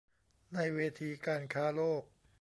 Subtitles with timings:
[0.53, 2.03] ในเวทีการค้าโลก